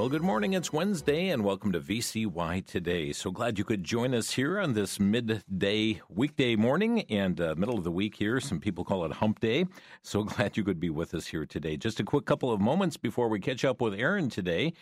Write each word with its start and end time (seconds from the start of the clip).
Well, 0.00 0.08
good 0.08 0.22
morning. 0.22 0.54
It's 0.54 0.72
Wednesday, 0.72 1.28
and 1.28 1.44
welcome 1.44 1.72
to 1.72 1.78
VCY 1.78 2.64
Today. 2.64 3.12
So 3.12 3.30
glad 3.30 3.58
you 3.58 3.64
could 3.64 3.84
join 3.84 4.14
us 4.14 4.30
here 4.30 4.58
on 4.58 4.72
this 4.72 4.98
midday 4.98 6.00
weekday 6.08 6.56
morning 6.56 7.02
and 7.10 7.38
uh, 7.38 7.54
middle 7.54 7.76
of 7.76 7.84
the 7.84 7.90
week 7.90 8.16
here. 8.16 8.40
Some 8.40 8.60
people 8.60 8.82
call 8.82 9.04
it 9.04 9.12
hump 9.12 9.40
day. 9.40 9.66
So 10.00 10.22
glad 10.24 10.56
you 10.56 10.64
could 10.64 10.80
be 10.80 10.88
with 10.88 11.12
us 11.12 11.26
here 11.26 11.44
today. 11.44 11.76
Just 11.76 12.00
a 12.00 12.02
quick 12.02 12.24
couple 12.24 12.50
of 12.50 12.62
moments 12.62 12.96
before 12.96 13.28
we 13.28 13.40
catch 13.40 13.62
up 13.62 13.82
with 13.82 13.92
Aaron 13.92 14.30
today. 14.30 14.72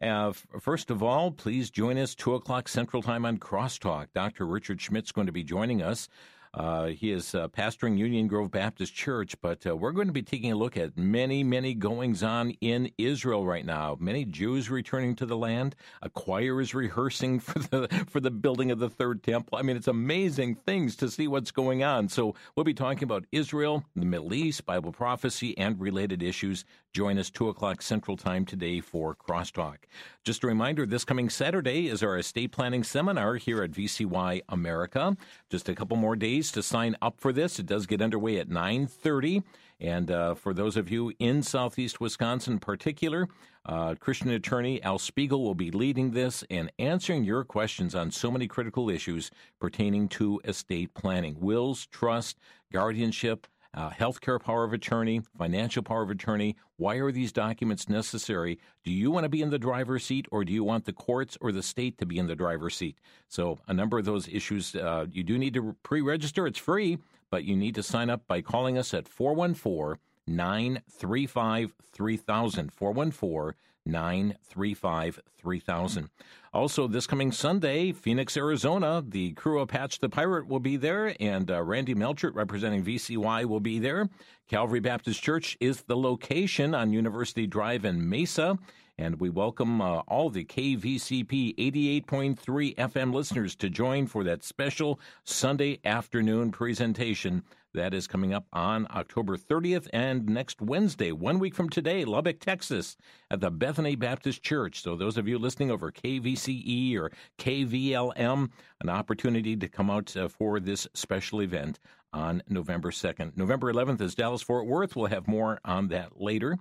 Uh, 0.00 0.32
first 0.60 0.92
of 0.92 1.02
all, 1.02 1.32
please 1.32 1.70
join 1.70 1.98
us 1.98 2.14
2 2.14 2.34
o'clock 2.34 2.68
Central 2.68 3.02
Time 3.02 3.24
on 3.24 3.38
Crosstalk. 3.38 4.06
Dr. 4.14 4.46
Richard 4.46 4.80
Schmidt's 4.80 5.10
going 5.10 5.26
to 5.26 5.32
be 5.32 5.42
joining 5.42 5.82
us. 5.82 6.08
Uh, 6.54 6.86
he 6.86 7.12
is 7.12 7.34
uh, 7.34 7.48
pastoring 7.48 7.98
Union 7.98 8.26
Grove 8.26 8.50
Baptist 8.50 8.94
Church, 8.94 9.36
but 9.40 9.66
uh, 9.66 9.76
we're 9.76 9.92
going 9.92 10.06
to 10.06 10.12
be 10.12 10.22
taking 10.22 10.52
a 10.52 10.56
look 10.56 10.76
at 10.76 10.96
many, 10.96 11.44
many 11.44 11.74
goings 11.74 12.22
on 12.22 12.50
in 12.60 12.90
Israel 12.98 13.46
right 13.46 13.64
now. 13.64 13.96
Many 14.00 14.24
Jews 14.24 14.70
returning 14.70 15.14
to 15.16 15.26
the 15.26 15.36
land. 15.36 15.76
A 16.02 16.08
choir 16.08 16.60
is 16.60 16.74
rehearsing 16.74 17.40
for 17.40 17.58
the 17.58 17.88
for 18.08 18.20
the 18.20 18.30
building 18.30 18.70
of 18.70 18.78
the 18.78 18.88
third 18.88 19.22
temple. 19.22 19.58
I 19.58 19.62
mean, 19.62 19.76
it's 19.76 19.88
amazing 19.88 20.56
things 20.56 20.96
to 20.96 21.10
see 21.10 21.28
what's 21.28 21.50
going 21.50 21.84
on. 21.84 22.08
So 22.08 22.34
we'll 22.56 22.64
be 22.64 22.74
talking 22.74 23.04
about 23.04 23.26
Israel, 23.32 23.84
the 23.94 24.06
Middle 24.06 24.34
East, 24.34 24.64
Bible 24.64 24.92
prophecy, 24.92 25.56
and 25.58 25.78
related 25.80 26.22
issues. 26.22 26.64
Join 26.94 27.18
us 27.18 27.30
two 27.30 27.48
o'clock 27.48 27.82
Central 27.82 28.16
Time 28.16 28.46
today 28.46 28.80
for 28.80 29.14
Crosstalk. 29.14 29.76
Just 30.24 30.42
a 30.42 30.46
reminder: 30.46 30.86
this 30.86 31.04
coming 31.04 31.28
Saturday 31.28 31.88
is 31.88 32.02
our 32.02 32.16
estate 32.16 32.52
planning 32.52 32.82
seminar 32.82 33.36
here 33.36 33.62
at 33.62 33.72
VCY 33.72 34.40
America. 34.48 35.16
Just 35.50 35.68
a 35.68 35.74
couple 35.74 35.96
more 35.96 36.16
days 36.16 36.37
days 36.38 36.52
to 36.52 36.62
sign 36.62 36.94
up 37.02 37.18
for 37.18 37.32
this. 37.32 37.58
It 37.58 37.66
does 37.66 37.86
get 37.86 38.00
underway 38.00 38.38
at 38.38 38.48
9:30, 38.48 39.42
and 39.80 40.08
uh, 40.08 40.34
for 40.34 40.54
those 40.54 40.76
of 40.76 40.88
you 40.88 41.12
in 41.18 41.42
Southeast 41.42 42.00
Wisconsin, 42.00 42.52
in 42.52 42.58
particular, 42.60 43.26
uh, 43.66 43.96
Christian 43.96 44.30
attorney 44.30 44.80
Al 44.84 45.00
Spiegel 45.00 45.42
will 45.42 45.56
be 45.56 45.72
leading 45.72 46.12
this 46.12 46.44
and 46.48 46.70
answering 46.78 47.24
your 47.24 47.42
questions 47.42 47.96
on 47.96 48.12
so 48.12 48.30
many 48.30 48.46
critical 48.46 48.88
issues 48.88 49.32
pertaining 49.58 50.06
to 50.10 50.40
estate 50.44 50.94
planning, 50.94 51.40
wills, 51.40 51.86
trust, 51.86 52.38
guardianship 52.72 53.48
uh, 53.74 53.90
healthcare 53.90 54.40
power 54.40 54.64
of 54.64 54.72
attorney, 54.72 55.20
financial 55.36 55.82
power 55.82 56.02
of 56.02 56.10
attorney. 56.10 56.56
Why 56.76 56.96
are 56.96 57.12
these 57.12 57.32
documents 57.32 57.88
necessary? 57.88 58.58
Do 58.84 58.90
you 58.90 59.10
want 59.10 59.24
to 59.24 59.28
be 59.28 59.42
in 59.42 59.50
the 59.50 59.58
driver's 59.58 60.04
seat, 60.04 60.26
or 60.30 60.44
do 60.44 60.52
you 60.52 60.64
want 60.64 60.84
the 60.84 60.92
courts 60.92 61.36
or 61.40 61.52
the 61.52 61.62
state 61.62 61.98
to 61.98 62.06
be 62.06 62.18
in 62.18 62.26
the 62.26 62.36
driver's 62.36 62.76
seat? 62.76 62.98
So, 63.28 63.58
a 63.68 63.74
number 63.74 63.98
of 63.98 64.04
those 64.04 64.28
issues, 64.28 64.74
uh, 64.74 65.06
you 65.10 65.22
do 65.22 65.38
need 65.38 65.54
to 65.54 65.76
pre 65.82 66.00
register. 66.00 66.46
It's 66.46 66.58
free, 66.58 66.98
but 67.30 67.44
you 67.44 67.56
need 67.56 67.74
to 67.74 67.82
sign 67.82 68.10
up 68.10 68.26
by 68.26 68.40
calling 68.40 68.78
us 68.78 68.94
at 68.94 69.08
414 69.08 70.00
935 70.26 71.74
3000. 71.92 72.72
414 72.72 73.54
935 73.88 75.20
3000. 75.36 76.10
Also, 76.52 76.88
this 76.88 77.06
coming 77.06 77.30
Sunday, 77.30 77.92
Phoenix, 77.92 78.36
Arizona, 78.36 79.02
the 79.06 79.32
crew 79.32 79.60
of 79.60 79.68
Patch 79.68 79.98
the 79.98 80.08
Pirate 80.08 80.46
will 80.46 80.60
be 80.60 80.76
there, 80.76 81.14
and 81.20 81.50
uh, 81.50 81.62
Randy 81.62 81.94
Melchert, 81.94 82.34
representing 82.34 82.84
VCY, 82.84 83.44
will 83.44 83.60
be 83.60 83.78
there. 83.78 84.08
Calvary 84.48 84.80
Baptist 84.80 85.22
Church 85.22 85.56
is 85.60 85.82
the 85.82 85.96
location 85.96 86.74
on 86.74 86.92
University 86.92 87.46
Drive 87.46 87.84
in 87.84 88.08
Mesa. 88.08 88.58
And 89.00 89.20
we 89.20 89.30
welcome 89.30 89.80
uh, 89.80 90.00
all 90.08 90.28
the 90.28 90.44
KVCP 90.44 91.54
88.3 91.56 92.74
FM 92.74 93.14
listeners 93.14 93.54
to 93.56 93.70
join 93.70 94.08
for 94.08 94.24
that 94.24 94.42
special 94.42 94.98
Sunday 95.22 95.78
afternoon 95.84 96.50
presentation 96.50 97.44
that 97.74 97.94
is 97.94 98.06
coming 98.06 98.32
up 98.32 98.46
on 98.52 98.86
October 98.90 99.36
30th 99.36 99.88
and 99.92 100.26
next 100.26 100.60
Wednesday, 100.60 101.12
one 101.12 101.38
week 101.38 101.54
from 101.54 101.68
today, 101.68 102.04
Lubbock, 102.04 102.40
Texas, 102.40 102.96
at 103.30 103.40
the 103.40 103.50
Bethany 103.50 103.96
Baptist 103.96 104.42
Church. 104.42 104.82
So, 104.82 104.96
those 104.96 105.16
of 105.16 105.28
you 105.28 105.38
listening 105.38 105.70
over 105.70 105.92
KVCE 105.92 106.96
or 106.96 107.10
KVLM, 107.38 108.50
an 108.80 108.88
opportunity 108.88 109.56
to 109.56 109.68
come 109.68 109.90
out 109.90 110.16
uh, 110.16 110.28
for 110.28 110.60
this 110.60 110.86
special 110.94 111.42
event 111.42 111.78
on 112.12 112.42
November 112.48 112.90
2nd. 112.90 113.36
November 113.36 113.72
11th 113.72 114.00
is 114.00 114.14
Dallas 114.14 114.42
Fort 114.42 114.66
Worth. 114.66 114.96
We'll 114.96 115.06
have 115.06 115.28
more 115.28 115.60
on 115.64 115.88
that 115.88 116.20
later. 116.20 116.56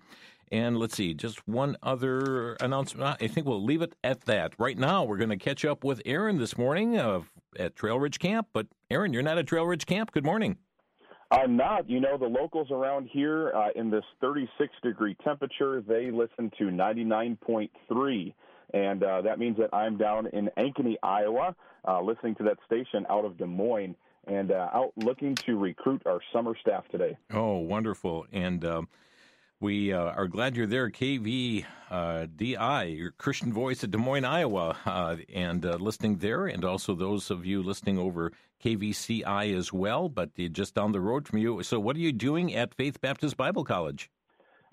And 0.51 0.77
let's 0.77 0.95
see, 0.95 1.13
just 1.13 1.45
one 1.47 1.75
other 1.83 2.53
announcement. 2.55 3.17
I 3.21 3.27
think 3.27 3.47
we'll 3.47 3.63
leave 3.63 3.81
it 3.81 3.95
at 4.03 4.21
that. 4.25 4.53
Right 4.57 4.77
now, 4.77 5.03
we're 5.03 5.17
going 5.17 5.29
to 5.29 5.37
catch 5.37 5.65
up 5.65 5.83
with 5.83 6.01
Aaron 6.05 6.37
this 6.37 6.57
morning 6.57 6.97
uh, 6.97 7.21
at 7.59 7.75
Trail 7.75 7.99
Ridge 7.99 8.19
Camp. 8.19 8.47
But 8.53 8.67
Aaron, 8.89 9.11
you're 9.11 9.23
not 9.23 9.37
at 9.37 9.47
Trail 9.47 9.65
Ridge 9.65 9.85
Camp. 9.85 10.11
Good 10.11 10.25
morning. 10.25 10.57
I'm 11.29 11.57
not. 11.57 11.89
You 11.89 11.99
know, 11.99 12.17
the 12.17 12.27
locals 12.27 12.71
around 12.71 13.09
here 13.11 13.51
uh, 13.53 13.69
in 13.75 13.89
this 13.89 14.03
36 14.21 14.73
degree 14.81 15.15
temperature, 15.23 15.81
they 15.81 16.11
listen 16.11 16.51
to 16.57 16.65
99.3. 16.65 18.33
And 18.73 19.03
uh, 19.03 19.21
that 19.21 19.39
means 19.39 19.57
that 19.57 19.73
I'm 19.73 19.97
down 19.97 20.27
in 20.27 20.49
Ankeny, 20.57 20.95
Iowa, 21.01 21.55
uh, 21.87 22.01
listening 22.01 22.35
to 22.35 22.43
that 22.43 22.57
station 22.65 23.05
out 23.09 23.25
of 23.25 23.37
Des 23.37 23.45
Moines 23.45 23.95
and 24.25 24.51
uh, 24.51 24.69
out 24.73 24.91
looking 24.97 25.35
to 25.35 25.57
recruit 25.57 26.01
our 26.05 26.19
summer 26.33 26.53
staff 26.61 26.83
today. 26.91 27.17
Oh, 27.33 27.57
wonderful. 27.57 28.25
And 28.31 28.63
um, 28.65 28.89
we 29.59 29.91
uh, 29.91 29.99
are 29.99 30.27
glad 30.27 30.55
you're 30.55 30.67
there, 30.67 30.89
KVDI, 30.89 31.65
uh, 31.91 32.83
your 32.83 33.11
Christian 33.11 33.51
Voice 33.51 33.83
at 33.83 33.91
Des 33.91 33.97
Moines, 33.97 34.25
Iowa, 34.25 34.77
uh, 34.85 35.15
and 35.33 35.65
uh, 35.65 35.77
listening 35.77 36.17
there, 36.17 36.45
and 36.45 36.63
also 36.63 36.93
those 36.93 37.31
of 37.31 37.45
you 37.45 37.63
listening 37.63 37.97
over 37.97 38.31
KVCI 38.63 39.55
as 39.55 39.73
well, 39.73 40.09
but 40.09 40.29
just 40.51 40.75
down 40.75 40.91
the 40.91 40.99
road 40.99 41.27
from 41.27 41.39
you. 41.39 41.63
So, 41.63 41.79
what 41.79 41.95
are 41.95 41.99
you 41.99 42.11
doing 42.11 42.53
at 42.53 42.75
Faith 42.75 43.01
Baptist 43.01 43.37
Bible 43.37 43.63
College? 43.63 44.09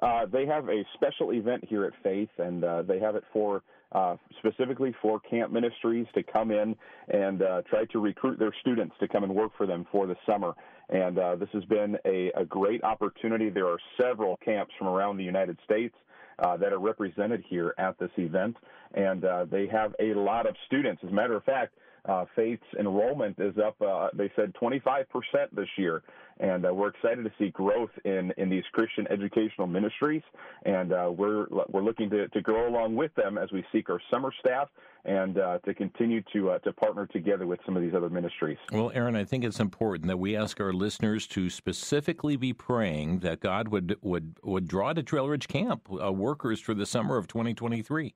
Uh, 0.03 0.27
they 0.27 0.44
have 0.44 0.69
a 0.69 0.84
special 0.94 1.33
event 1.33 1.65
here 1.67 1.84
at 1.84 1.93
Faith, 2.03 2.31
and 2.39 2.62
uh, 2.62 2.83
they 2.83 2.99
have 2.99 3.17
it 3.17 3.25
for 3.33 3.62
uh, 3.93 4.17
specifically 4.39 4.94
for 5.00 5.21
camp 5.21 5.53
ministries 5.53 6.06
to 6.15 6.23
come 6.23 6.50
in 6.50 6.75
and 7.09 7.43
uh, 7.43 7.62
try 7.71 7.84
to 7.87 8.00
recruit 8.00 8.39
their 8.39 8.53
students 8.61 8.94
to 8.99 9.06
come 9.06 9.23
and 9.23 9.34
work 9.34 9.53
for 9.56 9.67
them 9.67 9.87
for 9.93 10.06
the 10.06 10.17
summer. 10.27 10.53
And 10.89 11.19
uh, 11.19 11.37
this 11.37 11.49
has 11.53 11.65
been 11.65 11.97
a, 12.05 12.31
a, 12.37 12.45
great 12.45 12.84
opportunity. 12.84 13.49
There 13.49 13.67
are 13.67 13.78
several 14.00 14.37
camps 14.45 14.72
from 14.78 14.89
around 14.89 15.17
the 15.17 15.25
United 15.25 15.59
States 15.65 15.95
uh, 16.39 16.56
that 16.59 16.72
are 16.72 16.78
represented 16.78 17.43
here 17.49 17.75
at 17.78 17.99
this 17.99 18.11
event, 18.19 18.56
and 18.94 19.25
uh, 19.25 19.47
they 19.50 19.67
have 19.69 19.94
a 19.99 20.12
lot 20.15 20.47
of 20.47 20.55
students. 20.67 21.03
As 21.05 21.11
a 21.11 21.15
matter 21.15 21.37
of 21.37 21.44
fact, 21.44 21.75
uh, 22.07 22.25
Faith's 22.37 22.63
enrollment 22.79 23.39
is 23.39 23.55
up, 23.59 23.81
uh, 23.81 24.09
they 24.15 24.31
said 24.37 24.53
25% 24.61 25.05
this 25.53 25.69
year. 25.77 26.03
And 26.41 26.67
uh, 26.67 26.75
we're 26.75 26.89
excited 26.89 27.25
to 27.25 27.33
see 27.39 27.51
growth 27.51 27.91
in, 28.05 28.33
in 28.37 28.51
these 28.51 28.65
Christian 28.73 29.07
educational 29.09 29.67
ministries. 29.67 30.23
And 30.65 30.93
uh, 30.93 31.13
we're, 31.17 31.47
we're 31.69 31.83
looking 31.83 32.11
to, 32.11 32.29
to 32.29 32.41
grow 32.41 32.69
along 32.69 32.97
with 32.97 33.15
them 33.15 33.39
as 33.39 33.53
we 33.53 33.65
seek 33.73 33.89
our 33.89 34.01
summer 34.13 34.33
staff 34.41 34.69
and 35.05 35.39
uh, 35.39 35.59
to 35.59 35.75
continue 35.75 36.23
to, 36.33 36.51
uh, 36.51 36.59
to 36.61 36.73
partner 36.73 37.07
together 37.07 37.47
with 37.47 37.61
some 37.65 37.77
of 37.77 37.83
these 37.83 37.95
other 37.95 38.11
ministries. 38.11 38.59
Well, 38.73 38.91
Aaron, 38.95 39.15
I 39.15 39.25
think 39.25 39.45
it's 39.45 39.61
important 39.61 40.09
that 40.09 40.19
we 40.19 40.35
ask 40.35 40.61
our 40.61 40.73
listeners 40.73 41.27
to 41.29 41.49
specifically 41.51 42.37
be 42.37 42.53
praying 42.53 43.21
that 43.21 43.41
God 43.41 43.69
would, 43.69 43.97
would, 44.03 44.39
would 44.43 44.67
draw 44.67 44.93
to 44.93 45.03
Trail 45.03 45.29
Ridge 45.29 45.47
Camp 45.47 45.89
workers 45.89 46.61
for 46.61 46.75
the 46.75 46.87
summer 46.87 47.17
of 47.17 47.29
2023. 47.29 48.15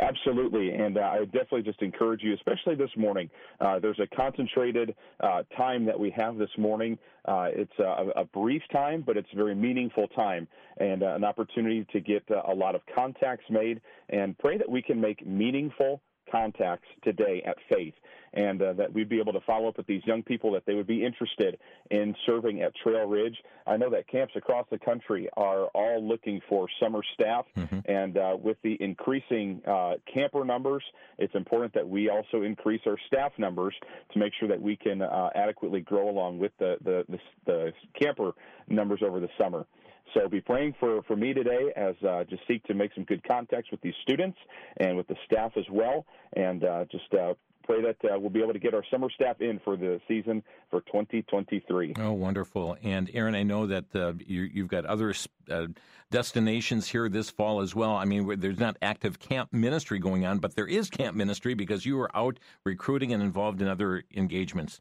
Absolutely, 0.00 0.72
and 0.72 0.98
uh, 0.98 1.02
I 1.02 1.24
definitely 1.26 1.62
just 1.62 1.80
encourage 1.80 2.22
you, 2.22 2.34
especially 2.34 2.74
this 2.74 2.90
morning. 2.96 3.30
Uh, 3.60 3.78
there's 3.78 4.00
a 4.00 4.16
concentrated 4.16 4.94
uh, 5.20 5.44
time 5.56 5.84
that 5.84 5.98
we 5.98 6.10
have 6.10 6.36
this 6.36 6.50
morning. 6.58 6.98
Uh, 7.26 7.46
it's 7.50 7.78
a, 7.78 8.20
a, 8.20 8.24
brief 8.24 8.62
time, 8.72 9.04
but 9.06 9.16
it's 9.16 9.28
a 9.32 9.36
very 9.36 9.54
meaningful 9.54 10.08
time, 10.08 10.48
and 10.78 11.04
uh, 11.04 11.14
an 11.14 11.22
opportunity 11.22 11.86
to 11.92 12.00
get 12.00 12.24
uh, 12.30 12.42
a 12.50 12.54
lot 12.54 12.74
of 12.74 12.80
contacts 12.92 13.44
made, 13.48 13.80
and 14.08 14.36
pray 14.38 14.58
that 14.58 14.68
we 14.68 14.82
can 14.82 15.00
make 15.00 15.24
meaningful 15.24 16.00
contacts 16.34 16.88
today 17.04 17.42
at 17.46 17.56
Faith, 17.72 17.94
and 18.32 18.60
uh, 18.60 18.72
that 18.72 18.92
we'd 18.92 19.08
be 19.08 19.20
able 19.20 19.32
to 19.32 19.40
follow 19.46 19.68
up 19.68 19.76
with 19.76 19.86
these 19.86 20.02
young 20.04 20.22
people 20.22 20.50
that 20.52 20.64
they 20.66 20.74
would 20.74 20.86
be 20.86 21.04
interested 21.04 21.58
in 21.90 22.14
serving 22.26 22.62
at 22.62 22.72
Trail 22.82 23.06
Ridge. 23.06 23.36
I 23.66 23.76
know 23.76 23.90
that 23.90 24.08
camps 24.08 24.34
across 24.36 24.66
the 24.70 24.78
country 24.78 25.28
are 25.36 25.66
all 25.66 26.06
looking 26.06 26.40
for 26.48 26.66
summer 26.82 27.00
staff, 27.14 27.44
mm-hmm. 27.56 27.78
and 27.88 28.18
uh, 28.18 28.36
with 28.40 28.56
the 28.62 28.76
increasing 28.80 29.62
uh, 29.66 29.94
camper 30.12 30.44
numbers, 30.44 30.82
it's 31.18 31.34
important 31.36 31.72
that 31.74 31.88
we 31.88 32.10
also 32.10 32.42
increase 32.42 32.80
our 32.86 32.98
staff 33.06 33.32
numbers 33.38 33.74
to 34.12 34.18
make 34.18 34.32
sure 34.40 34.48
that 34.48 34.60
we 34.60 34.76
can 34.76 35.02
uh, 35.02 35.30
adequately 35.36 35.80
grow 35.80 36.10
along 36.10 36.38
with 36.38 36.52
the, 36.58 36.76
the, 36.82 37.04
the, 37.08 37.18
the 37.46 37.72
camper 38.00 38.32
numbers 38.68 39.00
over 39.06 39.20
the 39.20 39.28
summer. 39.38 39.66
So 40.12 40.28
be 40.28 40.40
praying 40.40 40.74
for, 40.78 41.02
for 41.02 41.16
me 41.16 41.32
today 41.32 41.72
as 41.76 41.94
uh, 42.06 42.24
just 42.24 42.42
seek 42.46 42.62
to 42.64 42.74
make 42.74 42.92
some 42.94 43.04
good 43.04 43.26
contacts 43.26 43.70
with 43.70 43.80
these 43.80 43.94
students 44.02 44.38
and 44.76 44.96
with 44.96 45.08
the 45.08 45.16
staff 45.26 45.52
as 45.56 45.64
well, 45.70 46.06
and 46.34 46.62
uh, 46.64 46.84
just 46.90 47.12
uh, 47.14 47.34
pray 47.64 47.82
that 47.82 47.96
uh, 48.04 48.18
we'll 48.18 48.30
be 48.30 48.42
able 48.42 48.52
to 48.52 48.58
get 48.58 48.74
our 48.74 48.84
summer 48.90 49.08
staff 49.10 49.40
in 49.40 49.60
for 49.64 49.76
the 49.76 50.00
season 50.06 50.42
for 50.70 50.80
2023. 50.82 51.94
Oh, 51.98 52.12
wonderful! 52.12 52.76
And 52.82 53.10
Aaron, 53.12 53.34
I 53.34 53.42
know 53.42 53.66
that 53.66 53.84
uh, 53.94 54.12
you, 54.24 54.50
have 54.62 54.68
got 54.68 54.84
other 54.84 55.14
uh, 55.50 55.66
destinations 56.10 56.88
here 56.88 57.08
this 57.08 57.30
fall 57.30 57.60
as 57.60 57.74
well. 57.74 57.96
I 57.96 58.04
mean, 58.04 58.38
there's 58.38 58.60
not 58.60 58.76
active 58.82 59.18
camp 59.18 59.52
ministry 59.52 59.98
going 59.98 60.24
on, 60.26 60.38
but 60.38 60.54
there 60.54 60.66
is 60.66 60.90
camp 60.90 61.16
ministry 61.16 61.54
because 61.54 61.84
you 61.84 62.00
are 62.00 62.14
out 62.16 62.38
recruiting 62.64 63.12
and 63.12 63.22
involved 63.22 63.60
in 63.60 63.68
other 63.68 64.04
engagements. 64.14 64.80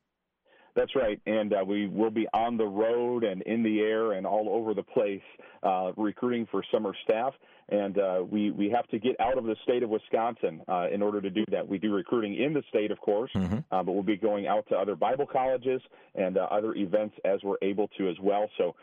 That's 0.76 0.96
right, 0.96 1.22
and 1.28 1.54
uh, 1.54 1.64
we 1.66 1.88
will 1.88 2.10
be 2.10 2.28
on 2.34 2.58
the 2.58 2.66
road 2.66 3.24
and 3.24 3.44
in 3.44 3.62
the 3.62 3.82
air 3.82 4.14
and 4.14 4.26
all 4.26 4.50
over 4.50 4.74
the 4.74 4.82
place 4.82 5.22
uh, 5.62 5.92
recruiting 5.96 6.48
for 6.50 6.64
summer 6.72 6.94
staff. 7.04 7.34
And 7.70 7.98
uh, 7.98 8.24
we 8.30 8.52
we 8.52 8.70
have 8.72 8.88
to 8.88 9.00
get 9.00 9.18
out 9.22 9.38
of 9.38 9.46
the 9.46 9.56
state 9.64 9.84
of 9.84 9.90
Wisconsin 9.90 10.62
uh, 10.68 10.88
in 10.92 11.02
order 11.02 11.22
to 11.22 11.30
do 11.30 11.46
that. 11.52 11.66
We 11.66 11.78
do 11.78 11.94
recruiting 11.94 12.36
in 12.36 12.54
the 12.54 12.64
state, 12.70 12.92
of 12.92 13.00
course, 13.00 13.32
mm-hmm. 13.36 13.60
Uh, 13.72 13.84
but 13.84 13.94
we'll 13.94 14.04
be 14.04 14.18
going 14.18 14.48
out 14.48 14.68
to 14.70 14.76
other 14.76 14.96
Bible 14.96 15.26
colleges 15.26 15.82
and 16.16 16.38
uh, 16.38 16.48
other 16.52 16.74
events 16.74 17.16
as 17.24 17.40
we're 17.44 17.58
able 17.62 17.88
to 17.98 18.10
as 18.10 18.18
well. 18.22 18.50
So 18.58 18.76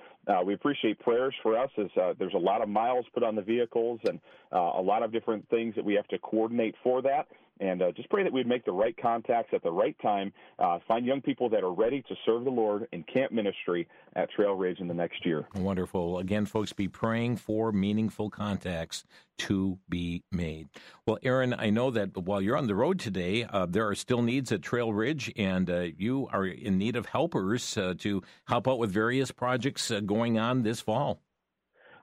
we 0.47 0.55
appreciate 0.55 0.99
prayers 1.01 1.35
for 1.43 1.59
us 1.59 1.71
as 1.77 1.89
there's 2.19 2.35
a 2.35 2.39
lot 2.39 2.63
of 2.63 2.69
miles 2.69 3.05
put 3.13 3.23
on 3.23 3.35
the 3.35 3.43
vehicles 3.43 4.01
and 4.05 4.21
a 4.53 4.81
lot 4.81 5.03
of 5.03 5.13
different 5.13 5.49
things 5.51 5.75
that 5.75 5.85
we 5.85 5.95
have 5.95 6.07
to 6.09 6.19
coordinate 6.19 6.75
for 6.83 7.03
that 7.03 7.27
and 7.61 7.83
uh, 7.83 7.93
just 7.93 8.09
pray 8.09 8.23
that 8.25 8.33
we'd 8.33 8.47
make 8.47 8.65
the 8.65 8.73
right 8.73 8.97
contacts 9.01 9.51
at 9.53 9.63
the 9.63 9.71
right 9.71 9.97
time, 10.03 10.33
uh, 10.59 10.79
find 10.89 11.07
young 11.07 11.21
people 11.21 11.49
that 11.51 11.63
are 11.63 11.73
ready 11.73 12.03
to 12.03 12.15
serve 12.25 12.45
the 12.45 12.51
Lord 12.51 12.89
in 12.93 13.05
camp 13.05 13.33
ministry 13.33 13.87
at 14.17 14.31
Trail 14.31 14.55
Ridge 14.55 14.81
in 14.81 14.89
the 14.89 14.95
next 14.95 15.25
year. 15.25 15.47
Wonderful. 15.55 16.19
Again, 16.19 16.47
folks, 16.47 16.73
be 16.73 16.89
praying 16.89 17.37
for 17.37 17.71
meaningful 17.71 18.31
contacts 18.31 19.05
to 19.39 19.79
be 19.89 20.23
made. 20.33 20.69
Well, 21.07 21.19
Aaron, 21.23 21.55
I 21.55 21.71
know 21.71 21.91
that 21.91 22.17
while 22.17 22.43
you're 22.43 22.57
on 22.57 22.67
the 22.67 22.75
road 22.75 22.99
today, 22.99 23.45
uh, 23.45 23.67
there 23.67 23.89
are 23.89 23.95
still 23.95 24.23
needs 24.23 24.53
at 24.53 24.63
Trail 24.63 24.93
Ridge, 24.93 25.33
and 25.37 25.71
uh, 25.71 25.87
you 25.97 26.29
are 26.33 26.47
in 26.47 26.79
need 26.79 26.97
of 26.97 27.07
helpers 27.07 27.77
uh, 27.77 27.95
to 27.99 28.23
help 28.47 28.69
out 28.69 28.79
with 28.79 28.91
various 28.91 29.31
projects 29.31 29.91
uh, 29.91 30.01
going 30.01 30.39
on 30.39 30.63
this 30.63 30.81
fall. 30.81 31.21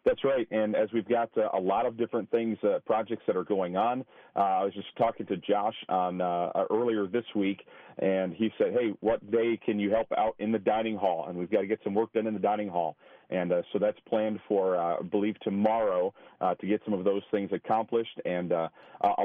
That's 0.07 0.23
right. 0.23 0.47
And 0.51 0.73
as 0.73 0.87
we've 0.93 1.07
got 1.07 1.29
uh, 1.37 1.49
a 1.53 1.59
lot 1.59 1.85
of 1.85 1.97
different 1.97 2.31
things, 2.31 2.57
uh, 2.63 2.79
projects 2.85 3.23
that 3.27 3.35
are 3.35 3.43
going 3.43 3.75
on, 3.75 4.05
uh, 4.37 4.39
I 4.39 4.63
was 4.63 4.73
just 4.73 4.87
talking 4.97 5.25
to 5.25 5.35
Josh 5.35 5.75
on 5.89 6.21
uh, 6.21 6.51
uh, 6.55 6.65
earlier 6.71 7.07
this 7.07 7.25
week, 7.35 7.59
and 7.97 8.33
he 8.33 8.49
said, 8.57 8.71
"Hey, 8.71 8.93
what 9.01 9.29
day 9.29 9.59
can 9.65 9.81
you 9.81 9.91
help 9.91 10.07
out 10.17 10.35
in 10.39 10.53
the 10.53 10.59
dining 10.59 10.95
hall?" 10.95 11.25
And 11.27 11.37
we've 11.37 11.51
got 11.51 11.59
to 11.59 11.67
get 11.67 11.81
some 11.83 11.93
work 11.93 12.13
done 12.13 12.25
in 12.25 12.33
the 12.33 12.39
dining 12.39 12.69
hall, 12.69 12.95
and 13.29 13.51
uh, 13.51 13.63
so 13.73 13.79
that's 13.79 13.99
planned 14.07 14.39
for, 14.47 14.77
I 14.77 15.01
believe, 15.01 15.37
tomorrow 15.41 16.13
to 16.39 16.67
get 16.67 16.81
some 16.85 16.93
of 16.93 17.03
those 17.03 17.23
things 17.29 17.49
accomplished. 17.51 18.21
And 18.23 18.53
a 18.53 18.69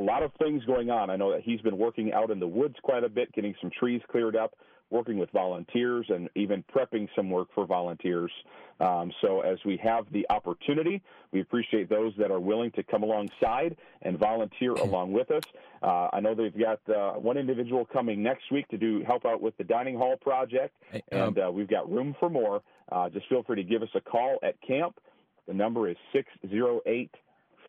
lot 0.01 0.25
of 0.25 0.33
things 0.41 0.65
going 0.65 0.91
on. 0.91 1.11
I 1.11 1.17
know 1.17 1.31
that 1.31 1.43
he's 1.43 1.61
been 1.61 1.79
working 1.79 2.13
out 2.13 2.33
in 2.33 2.41
the 2.41 2.49
woods 2.49 2.75
quite 2.83 3.05
a 3.05 3.09
bit, 3.09 3.33
getting 3.35 3.55
some 3.61 3.71
trees 3.79 4.01
cleared 4.11 4.35
up 4.35 4.55
working 4.93 5.19
with 5.19 5.31
volunteers 5.31 6.07
and 6.09 6.29
even 6.37 6.63
prepping 6.75 7.09
some 7.17 7.31
work 7.31 7.49
for 7.55 7.67
volunteers. 7.67 8.31
Um, 8.79 9.11
so 9.21 9.41
as 9.41 9.59
we 9.65 9.77
have 9.79 10.05
the 10.13 10.27
opportunity, 10.31 11.03
we 11.33 11.41
appreciate 11.41 11.89
those 11.89 12.13
that 12.19 12.31
are 12.31 12.39
willing 12.39 12.71
to 12.73 12.83
come 12.83 13.03
alongside 13.03 13.77
and 14.03 14.19
volunteer 14.19 14.73
hmm. 14.73 14.89
along 14.89 15.13
with 15.13 15.31
us. 15.31 15.45
Uh, 15.83 16.09
I 16.13 16.21
know 16.21 16.35
they've 16.35 16.57
got 16.57 16.81
uh, 16.89 17.19
one 17.19 17.37
individual 17.37 17.85
coming 17.85 18.23
next 18.23 18.53
week 18.53 18.69
to 18.69 18.79
do 18.79 19.03
help 19.05 19.25
out 19.25 19.41
with 19.41 19.57
the 19.57 19.65
dining 19.65 19.97
hall 19.97 20.17
project, 20.17 20.75
um, 20.93 21.01
and 21.11 21.39
uh, 21.39 21.51
we've 21.51 21.69
got 21.69 21.91
room 21.91 22.15
for 22.21 22.29
more. 22.29 22.63
Uh, 22.91 23.09
just 23.09 23.29
feel 23.29 23.43
free 23.43 23.57
to 23.57 23.65
give 23.65 23.83
us 23.83 23.89
a 23.95 24.01
call 24.01 24.39
at 24.43 24.61
camp. 24.61 25.01
The 25.49 25.55
number 25.55 25.89
is 25.89 25.97
608 26.13 27.11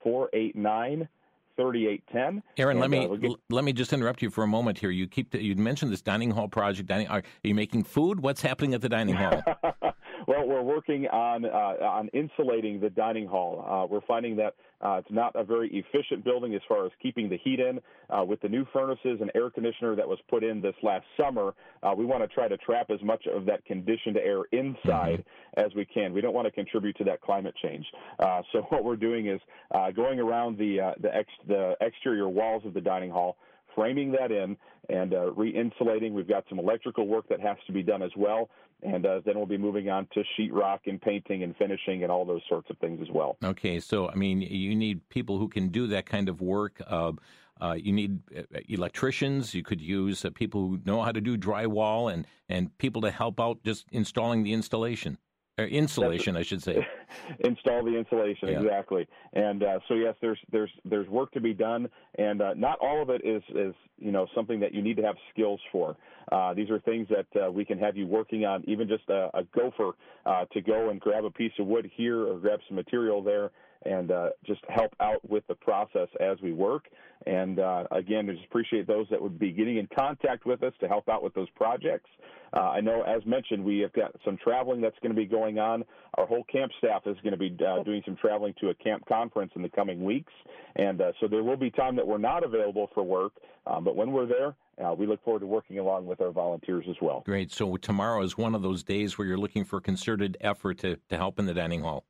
489 0.03 1.07
3810. 1.57 2.43
Aaron, 2.57 2.79
let 2.79 2.89
me 2.89 3.05
uh, 3.05 3.15
get... 3.15 3.31
let 3.49 3.63
me 3.63 3.73
just 3.73 3.93
interrupt 3.93 4.21
you 4.21 4.29
for 4.29 4.43
a 4.43 4.47
moment 4.47 4.79
here. 4.79 4.89
You 4.89 5.07
keep 5.07 5.33
you 5.33 5.55
mentioned 5.55 5.91
this 5.91 6.01
dining 6.01 6.31
hall 6.31 6.47
project. 6.47 6.87
Dining, 6.87 7.07
are, 7.07 7.19
are 7.19 7.47
you 7.47 7.55
making 7.55 7.83
food? 7.83 8.19
What's 8.19 8.41
happening 8.41 8.73
at 8.73 8.81
the 8.81 8.89
dining 8.89 9.15
hall? 9.15 9.43
well, 10.27 10.47
we're 10.47 10.61
working 10.61 11.07
on 11.07 11.45
uh, 11.45 11.85
on 11.85 12.07
insulating 12.09 12.79
the 12.79 12.89
dining 12.89 13.27
hall. 13.27 13.65
Uh, 13.67 13.87
we're 13.91 14.05
finding 14.07 14.35
that 14.37 14.55
uh, 14.81 14.95
it's 14.95 15.11
not 15.11 15.35
a 15.35 15.43
very 15.43 15.69
efficient 15.69 16.23
building 16.23 16.53
as 16.55 16.61
far 16.67 16.85
as 16.85 16.91
keeping 17.01 17.29
the 17.29 17.37
heat 17.37 17.59
in. 17.59 17.79
Uh, 18.09 18.23
with 18.23 18.41
the 18.41 18.49
new 18.49 18.65
furnaces 18.73 19.19
and 19.21 19.31
air 19.33 19.49
conditioner 19.49 19.95
that 19.95 20.07
was 20.07 20.19
put 20.29 20.43
in 20.43 20.61
this 20.61 20.75
last 20.83 21.05
summer, 21.17 21.53
uh, 21.81 21.93
we 21.97 22.05
want 22.05 22.21
to 22.21 22.27
try 22.27 22.47
to 22.47 22.57
trap 22.57 22.89
as 22.89 23.01
much 23.01 23.25
of 23.27 23.45
that 23.45 23.63
conditioned 23.65 24.17
air 24.17 24.43
inside 24.51 25.23
mm-hmm. 25.23 25.65
as 25.65 25.73
we 25.75 25.85
can. 25.85 26.13
We 26.13 26.21
don't 26.21 26.33
want 26.33 26.45
to 26.45 26.51
contribute 26.51 26.97
to 26.97 27.03
that 27.05 27.21
climate 27.21 27.55
change. 27.61 27.85
Uh, 28.19 28.41
so 28.51 28.59
what 28.69 28.83
we're 28.83 28.95
doing 28.95 29.27
is 29.27 29.39
uh, 29.73 29.91
going 29.91 30.19
around 30.19 30.57
the 30.57 30.79
uh, 30.79 30.91
the, 31.01 31.15
ex- 31.15 31.29
the 31.47 31.75
exterior 31.81 32.27
walls 32.27 32.63
of 32.65 32.73
the 32.73 32.81
dining 32.81 33.09
hall 33.09 33.37
framing 33.75 34.11
that 34.13 34.31
in 34.31 34.57
and 34.89 35.13
uh, 35.13 35.31
re-insulating. 35.33 36.13
We've 36.13 36.27
got 36.27 36.45
some 36.49 36.59
electrical 36.59 37.07
work 37.07 37.27
that 37.29 37.39
has 37.39 37.57
to 37.67 37.73
be 37.73 37.83
done 37.83 38.01
as 38.01 38.11
well, 38.17 38.49
and 38.81 39.05
uh, 39.05 39.21
then 39.25 39.35
we'll 39.35 39.45
be 39.45 39.57
moving 39.57 39.89
on 39.89 40.07
to 40.13 40.23
sheetrock 40.37 40.79
and 40.85 41.01
painting 41.01 41.43
and 41.43 41.55
finishing 41.55 42.03
and 42.03 42.11
all 42.11 42.25
those 42.25 42.41
sorts 42.49 42.69
of 42.69 42.77
things 42.79 42.99
as 43.01 43.07
well. 43.13 43.37
Okay, 43.43 43.79
so 43.79 44.09
I 44.09 44.15
mean, 44.15 44.41
you 44.41 44.75
need 44.75 45.07
people 45.09 45.37
who 45.37 45.47
can 45.47 45.69
do 45.69 45.87
that 45.87 46.05
kind 46.05 46.29
of 46.29 46.41
work. 46.41 46.81
Uh, 46.85 47.13
uh, 47.61 47.73
you 47.73 47.93
need 47.93 48.19
uh, 48.35 48.41
electricians. 48.67 49.53
You 49.53 49.63
could 49.63 49.79
use 49.79 50.25
uh, 50.25 50.31
people 50.31 50.67
who 50.67 50.79
know 50.85 51.01
how 51.01 51.11
to 51.11 51.21
do 51.21 51.37
drywall 51.37 52.11
and, 52.11 52.27
and 52.49 52.77
people 52.77 53.01
to 53.03 53.11
help 53.11 53.39
out 53.39 53.63
just 53.63 53.85
installing 53.91 54.43
the 54.43 54.53
installation. 54.53 55.17
Or 55.59 55.65
insulation, 55.65 56.35
I 56.35 56.41
should 56.41 56.63
say. 56.63 56.85
Install 57.43 57.83
the 57.83 57.95
insulation 57.95 58.49
yeah. 58.49 58.59
exactly, 58.59 59.07
and 59.33 59.61
uh, 59.61 59.79
so 59.87 59.93
yes, 59.93 60.15
there's 60.19 60.39
there's 60.51 60.71
there's 60.83 61.07
work 61.07 61.31
to 61.33 61.39
be 61.39 61.53
done, 61.53 61.87
and 62.17 62.41
uh, 62.41 62.55
not 62.55 62.79
all 62.81 63.03
of 63.03 63.11
it 63.11 63.21
is 63.23 63.43
is 63.53 63.75
you 63.99 64.11
know 64.11 64.25
something 64.33 64.59
that 64.61 64.73
you 64.73 64.81
need 64.81 64.97
to 64.97 65.03
have 65.03 65.15
skills 65.31 65.59
for. 65.71 65.95
Uh, 66.31 66.55
these 66.55 66.71
are 66.71 66.79
things 66.79 67.07
that 67.09 67.27
uh, 67.39 67.51
we 67.51 67.63
can 67.65 67.77
have 67.77 67.95
you 67.95 68.07
working 68.07 68.45
on, 68.45 68.63
even 68.67 68.87
just 68.87 69.07
a, 69.09 69.29
a 69.35 69.43
gopher 69.55 69.91
uh, 70.25 70.45
to 70.53 70.61
go 70.61 70.89
and 70.89 70.99
grab 70.99 71.23
a 71.23 71.29
piece 71.29 71.51
of 71.59 71.67
wood 71.67 71.89
here 71.95 72.25
or 72.25 72.39
grab 72.39 72.59
some 72.67 72.75
material 72.75 73.21
there 73.21 73.51
and 73.85 74.11
uh, 74.11 74.29
just 74.45 74.61
help 74.69 74.93
out 74.99 75.27
with 75.29 75.45
the 75.47 75.55
process 75.55 76.07
as 76.19 76.37
we 76.41 76.53
work. 76.53 76.85
And 77.25 77.59
uh, 77.59 77.85
again, 77.91 78.29
I 78.29 78.33
just 78.33 78.45
appreciate 78.45 78.87
those 78.87 79.07
that 79.09 79.21
would 79.21 79.39
be 79.39 79.51
getting 79.51 79.77
in 79.77 79.87
contact 79.95 80.45
with 80.45 80.63
us 80.63 80.73
to 80.81 80.87
help 80.87 81.07
out 81.09 81.23
with 81.23 81.33
those 81.33 81.49
projects. 81.51 82.09
Uh, 82.55 82.59
I 82.59 82.81
know, 82.81 83.01
as 83.01 83.25
mentioned, 83.25 83.63
we 83.63 83.79
have 83.79 83.93
got 83.93 84.13
some 84.23 84.37
traveling 84.37 84.81
that's 84.81 84.97
going 85.01 85.13
to 85.13 85.19
be 85.19 85.25
going 85.25 85.57
on. 85.57 85.83
Our 86.15 86.27
whole 86.27 86.43
camp 86.43 86.71
staff 86.77 87.01
is 87.05 87.17
going 87.23 87.31
to 87.31 87.37
be 87.37 87.55
uh, 87.65 87.81
doing 87.83 88.03
some 88.05 88.15
traveling 88.15 88.53
to 88.61 88.69
a 88.69 88.75
camp 88.75 89.05
conference 89.07 89.51
in 89.55 89.63
the 89.63 89.69
coming 89.69 90.03
weeks, 90.03 90.31
and 90.75 91.01
uh, 91.01 91.13
so 91.19 91.27
there 91.27 91.43
will 91.43 91.57
be 91.57 91.71
time 91.71 91.95
that 91.95 92.05
we're 92.05 92.19
not 92.19 92.43
available 92.43 92.89
for 92.93 93.03
work. 93.03 93.33
Um, 93.65 93.83
but 93.83 93.95
when 93.95 94.11
we're 94.11 94.27
there, 94.27 94.55
uh, 94.85 94.93
we 94.93 95.07
look 95.07 95.23
forward 95.23 95.39
to 95.39 95.47
working 95.47 95.79
along 95.79 96.05
with 96.05 96.19
our 96.19 96.31
volunteers 96.31 96.85
as 96.89 96.97
well. 97.01 97.23
Great. 97.25 97.51
So 97.51 97.77
tomorrow 97.77 98.21
is 98.21 98.37
one 98.37 98.53
of 98.53 98.61
those 98.61 98.83
days 98.83 99.17
where 99.17 99.25
you're 99.25 99.37
looking 99.37 99.63
for 99.63 99.79
concerted 99.79 100.37
effort 100.41 100.79
to, 100.79 100.97
to 101.09 101.17
help 101.17 101.39
in 101.39 101.45
the 101.45 101.53
dining 101.53 101.81
hall 101.81 102.03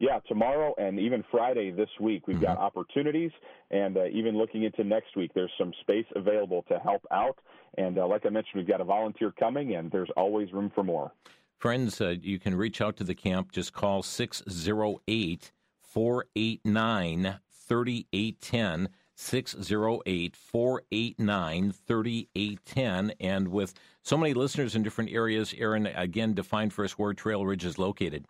yeah, 0.00 0.20
tomorrow 0.28 0.74
and 0.78 0.98
even 0.98 1.24
Friday 1.30 1.70
this 1.70 1.88
week, 2.00 2.26
we've 2.26 2.36
mm-hmm. 2.36 2.46
got 2.46 2.58
opportunities, 2.58 3.32
and 3.70 3.96
uh, 3.96 4.06
even 4.06 4.38
looking 4.38 4.62
into 4.62 4.84
next 4.84 5.16
week, 5.16 5.32
there's 5.34 5.50
some 5.58 5.72
space 5.80 6.06
available 6.14 6.64
to 6.68 6.78
help 6.78 7.04
out. 7.10 7.38
And 7.76 7.98
uh, 7.98 8.06
like 8.06 8.24
I 8.24 8.28
mentioned, 8.28 8.54
we've 8.56 8.68
got 8.68 8.80
a 8.80 8.84
volunteer 8.84 9.32
coming, 9.38 9.74
and 9.74 9.90
there's 9.90 10.10
always 10.16 10.52
room 10.52 10.70
for 10.74 10.84
more. 10.84 11.12
Friends, 11.58 12.00
uh, 12.00 12.14
you 12.20 12.38
can 12.38 12.54
reach 12.54 12.80
out 12.80 12.96
to 12.98 13.04
the 13.04 13.14
camp. 13.14 13.50
Just 13.50 13.72
call 13.72 14.02
608 14.02 15.52
489 15.82 17.40
3810. 17.50 18.88
608 19.20 20.36
489 20.36 21.72
3810. 21.72 23.12
And 23.18 23.48
with 23.48 23.74
so 24.02 24.16
many 24.16 24.32
listeners 24.32 24.76
in 24.76 24.84
different 24.84 25.10
areas, 25.10 25.52
Aaron, 25.58 25.86
again, 25.88 26.34
define 26.34 26.70
for 26.70 26.84
us 26.84 26.92
where 26.92 27.12
Trail 27.12 27.44
Ridge 27.44 27.64
is 27.64 27.80
located. 27.80 28.26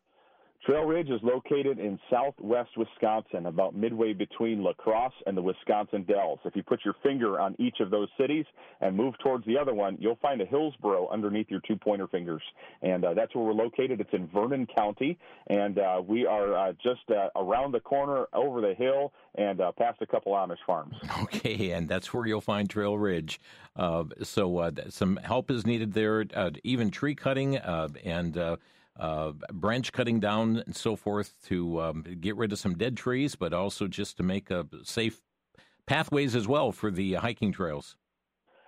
Trail 0.68 0.84
Ridge 0.84 1.08
is 1.08 1.20
located 1.22 1.78
in 1.78 1.98
southwest 2.10 2.68
Wisconsin, 2.76 3.46
about 3.46 3.74
midway 3.74 4.12
between 4.12 4.62
La 4.62 4.74
Crosse 4.74 5.14
and 5.24 5.34
the 5.34 5.40
Wisconsin 5.40 6.02
Dells. 6.02 6.40
If 6.44 6.54
you 6.54 6.62
put 6.62 6.80
your 6.84 6.94
finger 7.02 7.40
on 7.40 7.56
each 7.58 7.76
of 7.80 7.90
those 7.90 8.08
cities 8.20 8.44
and 8.82 8.94
move 8.94 9.14
towards 9.22 9.46
the 9.46 9.56
other 9.56 9.72
one, 9.72 9.96
you'll 9.98 10.18
find 10.20 10.42
a 10.42 10.44
Hillsboro 10.44 11.08
underneath 11.08 11.46
your 11.48 11.62
two 11.66 11.76
pointer 11.76 12.06
fingers. 12.06 12.42
And 12.82 13.02
uh, 13.02 13.14
that's 13.14 13.34
where 13.34 13.44
we're 13.44 13.54
located. 13.54 13.98
It's 14.02 14.12
in 14.12 14.28
Vernon 14.28 14.66
County, 14.76 15.18
and 15.46 15.78
uh, 15.78 16.02
we 16.06 16.26
are 16.26 16.54
uh, 16.54 16.72
just 16.82 17.10
uh, 17.10 17.30
around 17.34 17.72
the 17.72 17.80
corner 17.80 18.26
over 18.34 18.60
the 18.60 18.74
hill 18.74 19.14
and 19.36 19.62
uh, 19.62 19.72
past 19.72 20.02
a 20.02 20.06
couple 20.06 20.32
Amish 20.32 20.58
farms. 20.66 20.94
Okay, 21.22 21.70
and 21.70 21.88
that's 21.88 22.12
where 22.12 22.26
you'll 22.26 22.40
find 22.42 22.68
Trail 22.68 22.98
Ridge. 22.98 23.40
Uh, 23.74 24.04
so 24.22 24.70
some 24.90 25.16
help 25.16 25.50
is 25.50 25.66
needed 25.66 25.94
there, 25.94 26.26
even 26.62 26.90
tree 26.90 27.14
cutting 27.14 27.56
and 27.56 28.58
uh, 28.98 29.32
branch 29.52 29.92
cutting 29.92 30.20
down 30.20 30.58
and 30.58 30.74
so 30.74 30.96
forth 30.96 31.34
to 31.46 31.80
um, 31.80 32.04
get 32.20 32.36
rid 32.36 32.52
of 32.52 32.58
some 32.58 32.76
dead 32.76 32.96
trees, 32.96 33.34
but 33.34 33.52
also 33.52 33.86
just 33.86 34.16
to 34.16 34.22
make 34.22 34.50
a 34.50 34.66
safe 34.82 35.20
pathways 35.86 36.34
as 36.34 36.48
well 36.48 36.72
for 36.72 36.90
the 36.90 37.14
hiking 37.14 37.52
trails. 37.52 37.96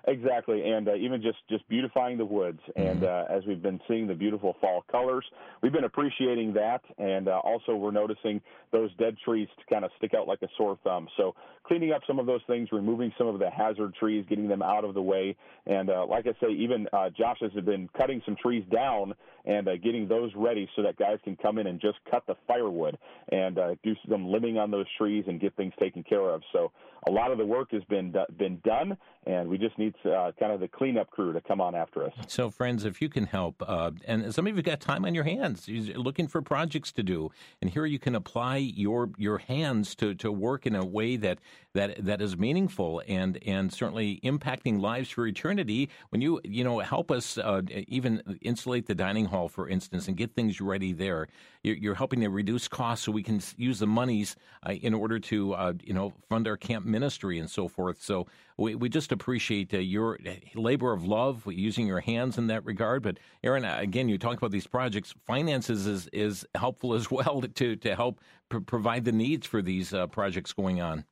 Exactly, 0.09 0.71
and 0.71 0.89
uh, 0.89 0.95
even 0.95 1.21
just 1.21 1.39
just 1.51 1.69
beautifying 1.69 2.17
the 2.17 2.25
woods, 2.25 2.61
and 2.75 3.03
mm-hmm. 3.03 3.33
uh, 3.33 3.37
as 3.37 3.45
we've 3.47 3.61
been 3.61 3.81
seeing 3.87 4.07
the 4.07 4.15
beautiful 4.15 4.57
fall 4.61 4.83
colors, 4.91 5.25
we've 5.63 5.73
been 5.73 5.85
appreciating 5.85 6.55
that, 6.55 6.81
and 6.99 7.29
uh, 7.29 7.39
also 7.45 7.75
we're 7.75 7.91
noticing 7.91 8.41
those 8.73 8.91
dead 8.97 9.17
trees 9.23 9.47
to 9.59 9.75
kind 9.75 9.85
of 9.85 9.91
stick 9.99 10.15
out 10.15 10.27
like 10.27 10.41
a 10.43 10.49
sore 10.57 10.79
thumb. 10.85 11.07
So 11.19 11.35
cleaning 11.65 11.93
up 11.93 12.01
some 12.07 12.19
of 12.19 12.25
those 12.25 12.41
things, 12.47 12.69
removing 12.73 13.13
some 13.19 13.27
of 13.27 13.39
the 13.39 13.51
hazard 13.51 13.95
trees, 13.95 14.25
getting 14.27 14.49
them 14.49 14.63
out 14.63 14.85
of 14.85 14.95
the 14.95 15.03
way, 15.03 15.37
and 15.67 15.91
uh, 15.91 16.07
like 16.07 16.27
I 16.27 16.33
say, 16.41 16.51
even 16.53 16.87
uh, 16.95 17.11
Josh 17.11 17.39
has 17.43 17.53
been 17.65 17.89
cutting 17.97 18.23
some 18.25 18.37
trees 18.37 18.65
down 18.73 19.13
and 19.45 19.69
uh, 19.69 19.77
getting 19.77 20.09
those 20.09 20.31
ready 20.35 20.69
so 20.77 20.83
that 20.83 20.97
guys 20.97 21.19
can 21.25 21.37
come 21.37 21.59
in 21.59 21.67
and 21.67 21.79
just 21.81 21.99
cut 22.11 22.27
the 22.27 22.37
firewood 22.47 22.97
and 23.33 23.57
do 23.83 23.95
some 24.09 24.27
limbing 24.27 24.59
on 24.59 24.71
those 24.71 24.87
trees 24.97 25.25
and 25.29 25.41
get 25.41 25.55
things 25.57 25.73
taken 25.79 26.03
care 26.03 26.31
of. 26.31 26.43
So 26.53 26.73
a 27.07 27.11
lot 27.11 27.31
of 27.31 27.39
the 27.39 27.47
work 27.47 27.73
has 27.73 27.83
been 27.85 28.15
been 28.37 28.61
done, 28.65 28.97
and 29.27 29.49
we 29.49 29.59
just 29.59 29.79
need 29.79 29.95
uh, 30.05 30.33
kind 30.39 30.53
of 30.53 30.61
the 30.61 30.69
cleanup 30.69 31.11
crew 31.11 31.33
to 31.33 31.41
come 31.41 31.61
on 31.61 31.75
after 31.75 32.05
us. 32.05 32.13
So, 32.27 32.51
friends, 32.51 32.85
if 32.85 33.01
you 33.01 33.09
can 33.09 33.25
help, 33.25 33.63
uh, 33.67 33.91
and 34.07 34.35
some 34.35 34.47
of 34.47 34.57
you 34.57 34.63
got 34.63 34.81
time 34.81 35.05
on 35.05 35.15
your 35.15 35.25
hands, 35.25 35.69
you're 35.69 35.97
looking 35.97 36.29
for 36.29 36.43
projects 36.43 36.93
to 36.93 37.03
do, 37.03 37.31
and 37.61 37.71
here 37.71 37.87
you 37.87 37.99
can 37.99 38.15
apply 38.15 38.57
your 38.57 39.11
your 39.17 39.39
hands 39.39 39.95
to, 39.97 40.15
to 40.17 40.31
work 40.31 40.67
in 40.67 40.75
a 40.75 40.85
way 40.85 41.17
that 41.17 41.39
that 41.73 42.05
that 42.05 42.21
is 42.21 42.37
meaningful 42.37 43.03
and 43.09 43.39
and 43.47 43.73
certainly 43.73 44.21
impacting 44.25 44.81
lives 44.81 45.11
for 45.11 45.27
eternity. 45.27 45.89
When 46.11 46.21
you 46.21 46.41
you 46.45 46.65
know 46.65 46.81
help 46.81 47.11
us 47.11 47.39
uh, 47.39 47.63
even 47.89 48.39
insulate 48.43 48.87
the 48.87 48.95
dining 48.95 49.27
hall, 49.27 49.49
for 49.49 49.69
instance, 49.69 50.09
and 50.09 50.17
get 50.17 50.35
things 50.35 50.61
ready 50.61 50.93
there, 50.93 51.29
you're, 51.63 51.77
you're 51.77 51.95
helping 51.95 52.21
to 52.21 52.29
reduce 52.29 52.69
costs 52.69 53.05
so 53.05 53.13
we 53.13 53.23
can 53.23 53.41
use 53.57 53.79
the 53.79 53.87
monies 53.87 54.37
uh, 54.67 54.73
in 54.73 54.95
order 54.95 55.19
to 55.19 55.55
uh, 55.55 55.73
you 55.83 55.95
know 55.95 56.13
fund 56.29 56.47
our 56.47 56.57
camp 56.57 56.87
ministry 56.91 57.39
and 57.39 57.51
so 57.51 57.69
forth. 57.69 58.03
So 58.03 58.27
we, 58.57 58.75
we 58.75 58.89
just 58.89 59.13
appreciate 59.13 59.73
uh, 59.73 59.79
your 59.79 60.19
labor 60.55 60.93
of 60.93 61.05
love 61.05 61.45
using 61.47 61.87
your 61.87 62.01
hands 62.01 62.39
in 62.39 62.47
that 62.49 62.65
regard. 62.65 63.03
But 63.03 63.19
Aaron, 63.43 63.65
again, 63.65 64.09
you 64.09 64.19
talk 64.19 64.37
about 64.37 64.51
these 64.51 64.67
projects. 64.67 65.15
Finances 65.27 65.87
is 65.87 66.09
is 66.13 66.47
helpful 66.55 66.95
as 66.95 67.11
well 67.11 67.43
to 67.43 67.77
to 67.77 67.97
help 67.97 68.21
pr- 68.49 68.59
provide 68.59 69.05
the 69.05 69.13
needs 69.13 69.47
for 69.47 69.63
these 69.63 69.95
uh, 69.95 70.07
projects 70.07 70.53
going 70.53 70.81
on. 70.81 71.05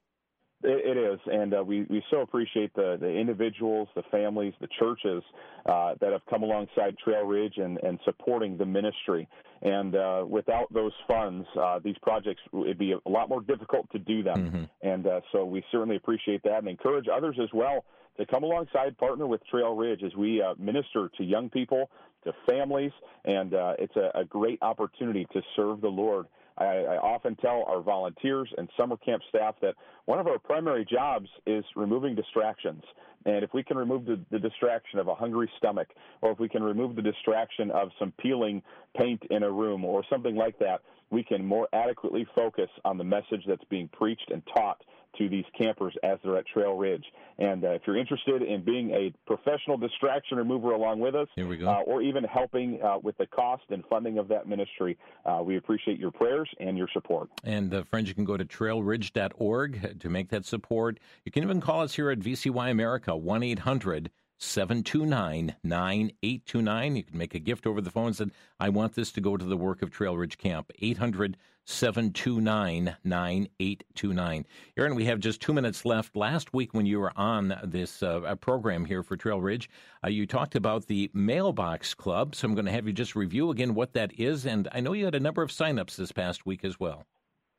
It, 0.63 0.97
it 0.97 1.01
is, 1.01 1.21
and 1.27 1.55
uh, 1.55 1.63
we 1.63 1.83
we 1.89 2.03
so 2.11 2.21
appreciate 2.21 2.75
the 2.75 2.97
the 3.01 3.09
individuals, 3.09 3.89
the 3.95 4.03
families, 4.11 4.55
the 4.61 4.69
churches 4.79 5.23
uh, 5.67 5.95
that 6.01 6.13
have 6.13 6.23
come 6.29 6.43
alongside 6.43 6.97
Trail 6.99 7.25
Ridge 7.25 7.55
and 7.59 7.79
and 7.79 7.99
supporting 8.05 8.59
the 8.59 8.67
ministry. 8.67 9.29
And 9.63 9.95
uh, 9.95 10.25
without 10.29 10.73
those 10.73 10.93
funds, 11.07 11.47
uh, 11.61 11.81
these 11.83 11.97
projects 12.03 12.41
it'd 12.53 12.79
be 12.79 12.93
a 12.93 13.09
lot 13.09 13.29
more 13.29 13.41
difficult 13.41 13.91
to 13.93 13.99
do 13.99 14.23
them. 14.23 14.37
Mm-hmm. 14.37 14.89
And 14.89 15.07
uh, 15.07 15.21
so 15.33 15.45
we 15.45 15.65
certainly 15.71 15.97
appreciate 15.97 16.43
that 16.45 16.59
and 16.59 16.69
encourage 16.69 17.07
others 17.13 17.37
as 17.43 17.49
well 17.53 17.85
to 18.19 18.27
come 18.27 18.43
alongside, 18.43 18.99
partner 18.99 19.27
with 19.27 19.41
Trail 19.47 19.75
Ridge 19.75 20.03
as 20.05 20.15
we 20.17 20.43
uh, 20.43 20.55
minister 20.59 21.11
to 21.17 21.25
young 21.25 21.49
people, 21.49 21.91
to 22.25 22.33
families, 22.49 22.91
and 23.25 23.55
uh, 23.55 23.75
it's 23.79 23.95
a, 23.97 24.11
a, 24.19 24.25
great 24.25 24.59
opportunity 24.61 25.27
to 25.33 25.41
serve 25.55 25.81
the 25.81 25.89
Lord. 25.89 26.27
I, 26.59 26.65
I, 26.65 26.97
often 26.99 27.37
tell 27.37 27.65
our 27.69 27.81
volunteers 27.81 28.49
and 28.57 28.69
summer 28.77 28.97
camp 28.97 29.23
staff 29.29 29.55
that 29.63 29.75
one 30.07 30.19
of 30.19 30.27
our 30.27 30.39
primary 30.39 30.85
jobs 30.85 31.29
is 31.47 31.65
removing 31.77 32.15
distractions. 32.15 32.83
And 33.25 33.45
if 33.45 33.53
we 33.55 33.63
can 33.63 33.77
remove 33.77 34.07
the, 34.07 34.19
the 34.31 34.39
distraction 34.39 34.99
of 34.99 35.09
a 35.09 35.15
hungry 35.15 35.51
stomach, 35.59 35.89
or 36.23 36.33
if 36.33 36.39
we 36.39 36.49
can 36.49 36.63
remove 36.63 36.97
the 36.97 37.03
distraction 37.03 37.71
of 37.71 37.91
some 37.99 38.13
peeling 38.19 38.63
paint 38.97 39.23
in 39.31 39.43
a 39.43 39.51
room 39.51 39.85
or 39.85 40.05
something 40.11 40.37
like 40.37 40.59
that, 40.59 40.81
we 41.11 41.23
can 41.23 41.45
more 41.45 41.69
adequately 41.73 42.27
focus 42.35 42.69
on 42.85 42.99
the 42.99 43.05
message 43.05 43.43
that's 43.47 43.65
being 43.71 43.89
preached 43.89 44.31
and 44.31 44.43
taught 44.55 44.83
to 45.19 45.29
these 45.29 45.45
campers 45.57 45.95
as 46.03 46.19
they're 46.23 46.37
at 46.39 46.47
Trail 46.47 46.75
Ridge. 46.75 47.05
And 47.39 47.65
uh, 47.65 47.71
if 47.71 47.83
you're 47.87 47.97
interested 47.97 48.43
in 48.43 48.65
being 48.65 48.91
a 48.91 49.13
professional 49.27 49.77
distraction 49.77 50.39
remover 50.39 50.73
along 50.73 51.01
with 51.01 51.15
us, 51.15 51.29
Here 51.37 51.47
we 51.47 51.57
go. 51.57 51.69
Uh, 51.69 51.81
or 51.81 52.03
even 52.03 52.25
helping 52.25 52.81
uh, 52.83 52.99
with 53.03 53.17
the 53.19 53.27
cost 53.27 53.65
and 53.71 53.85
funding 53.89 54.19
of 54.19 54.29
that 54.29 54.49
ministry, 54.49 54.97
uh, 55.25 55.41
we 55.45 55.57
appreciate 55.57 55.99
your 55.99 56.11
prayers 56.11 56.49
and 56.59 56.77
your 56.77 56.89
support. 56.93 57.29
And 57.45 57.73
uh, 57.73 57.85
friends, 57.85 58.09
you 58.09 58.15
can 58.15 58.25
go 58.25 58.37
to 58.37 58.45
trailridge.org 58.45 60.01
to 60.01 60.09
make 60.09 60.31
that 60.31 60.45
support. 60.45 60.99
You 61.25 61.33
can 61.33 61.43
even 61.43 61.61
call 61.61 61.83
us 61.83 61.95
here 61.95 62.11
at 62.11 62.21
VCY 62.21 62.71
America, 62.71 63.17
1 63.17 63.43
800 63.43 64.11
729 64.39 65.57
9829. 65.63 66.97
You 66.97 67.03
can 67.03 67.19
make 67.19 67.35
a 67.35 67.41
gift 67.41 67.67
over 67.67 67.81
the 67.81 67.91
phone 67.91 68.07
and 68.09 68.17
say, 68.17 68.27
I 68.59 68.69
want 68.69 68.95
this 68.95 69.11
to 69.13 69.21
go 69.21 69.37
to 69.37 69.45
the 69.45 69.57
work 69.57 69.83
of 69.83 69.91
Trail 69.91 70.17
Ridge 70.17 70.39
Camp. 70.39 70.71
800 70.79 71.37
729 71.69 72.97
9829. 73.05 74.47
Aaron, 74.79 74.95
we 74.95 75.05
have 75.05 75.21
just 75.21 75.43
two 75.43 75.53
minutes 75.53 75.85
left. 75.85 76.17
Last 76.17 76.55
week, 76.55 76.73
when 76.73 76.87
you 76.87 76.99
were 76.99 77.13
on 77.15 77.55
this 77.63 78.03
uh, 78.03 78.35
program 78.37 78.87
here 78.87 79.03
for 79.03 79.19
Trail 79.19 79.39
Ridge, 79.39 79.69
uh, 80.03 80.09
you 80.09 80.27
talked 80.27 80.55
about 80.55 80.87
the 80.87 81.11
Mailbox 81.13 81.93
Club. 81.93 82.35
So 82.35 82.49
I'm 82.49 82.55
going 82.55 82.65
to 82.65 82.73
have 82.73 82.87
you 82.87 82.95
just 82.95 83.15
review 83.15 83.51
again 83.51 83.75
what 83.75 83.93
that 83.93 84.19
is. 84.19 84.47
And 84.47 84.67
I 84.73 84.81
know 84.81 84.95
you 84.95 85.05
had 85.05 85.15
a 85.15 85.21
number 85.21 85.43
of 85.43 85.51
signups 85.51 85.97
this 85.97 86.11
past 86.11 86.47
week 86.47 86.65
as 86.65 86.81
well. 86.81 87.05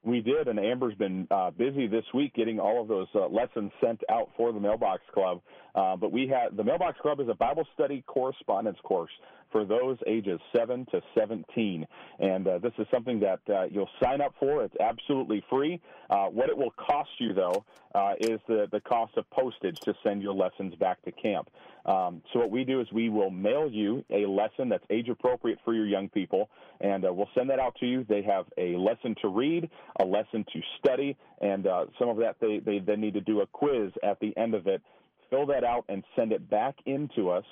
We 0.04 0.22
did, 0.22 0.48
and 0.48 0.58
Amber's 0.58 0.96
been 0.96 1.28
uh, 1.30 1.52
busy 1.52 1.86
this 1.86 2.06
week 2.14 2.34
getting 2.34 2.58
all 2.58 2.82
of 2.82 2.88
those 2.88 3.08
uh, 3.14 3.28
lessons 3.28 3.70
sent 3.84 4.00
out 4.10 4.30
for 4.38 4.54
the 4.54 4.60
Mailbox 4.60 5.04
Club. 5.14 5.42
Uh, 5.76 5.98
but 5.98 6.12
we 6.12 6.26
had 6.26 6.56
the 6.56 6.64
Mailbox 6.64 6.98
Club 7.02 7.20
is 7.20 7.28
a 7.30 7.36
Bible 7.36 7.68
study 7.74 8.04
correspondence 8.08 8.78
course 8.84 9.12
for 9.52 9.66
those 9.66 9.98
ages 10.08 10.40
7 10.56 10.86
to 10.92 11.02
17. 11.18 11.86
And 12.20 12.48
uh, 12.48 12.60
this 12.60 12.74
is 12.78 12.88
something 12.92 13.20
that 13.22 13.40
uh, 13.50 13.66
you'll 13.66 13.90
sign 14.02 14.22
up 14.22 14.36
for. 14.40 14.64
It's 14.64 14.76
absolutely 14.80 15.44
free. 15.50 15.82
Uh, 16.10 16.26
what 16.26 16.50
it 16.50 16.58
will 16.58 16.72
cost 16.72 17.10
you, 17.20 17.34
though, 17.34 17.66
uh, 17.96 18.14
is 18.20 18.40
the, 18.48 18.68
the 18.72 18.80
cost 18.82 19.18
of 19.18 19.30
postage 19.30 19.80
to 19.82 19.94
send 20.04 20.22
your 20.22 20.34
lessons 20.34 20.76
back 20.76 21.02
to 21.04 21.12
camp. 21.12 21.50
Um, 21.86 22.22
so 22.32 22.40
what 22.40 22.52
we 22.52 22.64
do 22.64 22.82
is 22.82 22.88
we 22.92 23.10
will 23.10 23.32
mail 23.32 23.70
you 23.70 24.04
a 24.10 24.26
lesson 24.26 24.70
that's 24.70 24.84
age 24.90 25.10
appropriate 25.10 25.60
for 25.64 25.74
your 25.74 25.88
young 25.88 26.10
people, 26.10 26.50
and 26.82 27.06
uh, 27.06 27.14
we'll 27.14 27.30
send 27.36 27.50
that 27.50 27.60
out 27.60 27.76
to 27.80 27.86
you. 27.86 28.06
They 28.08 28.22
have 28.24 28.46
a 28.58 28.76
lesson 28.76 29.16
to 29.22 29.28
read, 29.30 29.70
a 30.00 30.06
lesson 30.06 30.46
to 30.54 30.62
study, 30.78 31.18
and 31.42 31.66
uh, 31.66 31.86
some 31.98 32.10
of 32.10 32.18
that 32.18 32.36
they, 32.40 32.60
they 32.60 32.80
then 32.80 33.02
need 33.02 33.14
to 33.16 33.22
do 33.22 33.42
a 33.42 33.48
quiz 33.48 33.92
at 34.04 34.20
the 34.20 34.36
end 34.38 34.54
of 34.54 34.68
it. 34.68 34.82
Fill 35.30 35.46
that 35.48 35.64
out 35.64 35.86
and 35.90 36.04
send 36.16 36.32
it 36.32 36.50
back 36.50 36.76
into 36.86 37.30
us 37.30 37.46